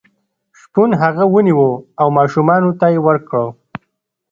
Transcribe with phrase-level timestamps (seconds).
[0.59, 1.63] شپون هغه ونیو
[1.99, 3.43] او ماشومانو ته یې ورکړ.